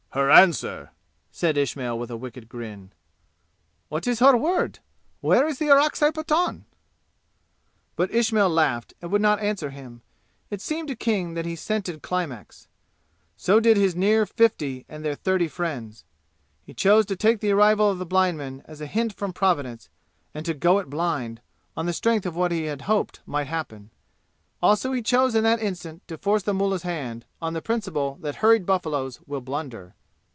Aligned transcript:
"Her 0.13 0.29
answer!" 0.29 0.91
said 1.31 1.57
Ismail 1.57 1.97
with 1.97 2.11
a 2.11 2.17
wicked 2.17 2.49
grin. 2.49 2.91
"What 3.87 4.05
is 4.07 4.19
her 4.19 4.35
word? 4.35 4.79
Where 5.21 5.47
is 5.47 5.57
the 5.57 5.69
Orakzai 5.71 6.11
Pathan?" 6.11 6.65
But 7.95 8.13
Ismail 8.13 8.49
laughed 8.49 8.93
and 9.01 9.09
would 9.09 9.21
not 9.21 9.39
answer 9.39 9.69
him. 9.69 10.01
It 10.49 10.59
seemed 10.59 10.89
to 10.89 10.97
King 10.97 11.33
that 11.35 11.45
he 11.45 11.55
scented 11.55 12.01
climax. 12.01 12.67
So 13.37 13.61
did 13.61 13.77
his 13.77 13.95
near 13.95 14.25
fifty 14.25 14.85
and 14.89 15.05
their 15.05 15.15
thirty 15.15 15.47
friends. 15.47 16.03
He 16.61 16.73
chose 16.73 17.05
to 17.05 17.15
take 17.15 17.39
the 17.39 17.51
arrival 17.51 17.89
of 17.89 17.97
the 17.97 18.05
blind 18.05 18.37
men 18.37 18.63
as 18.65 18.81
a 18.81 18.87
hint 18.87 19.13
from 19.13 19.31
Providence 19.31 19.87
and 20.33 20.45
to 20.45 20.53
"go 20.53 20.77
it 20.79 20.89
blind" 20.89 21.39
on 21.77 21.85
the 21.85 21.93
strength 21.93 22.25
of 22.25 22.35
what 22.35 22.51
he 22.51 22.63
had 22.65 22.81
hoped 22.81 23.21
might 23.25 23.47
happen. 23.47 23.91
Also 24.61 24.91
he 24.91 25.01
chose 25.01 25.35
in 25.35 25.45
that 25.45 25.61
instant 25.63 26.05
to 26.09 26.17
force 26.17 26.43
the 26.43 26.53
mullah's 26.53 26.83
hand, 26.83 27.23
on 27.41 27.53
the 27.53 27.61
principle 27.61 28.17
that 28.19 28.35
hurried 28.35 28.65
buffaloes 28.65 29.21
will 29.25 29.39
blunder. 29.39 29.95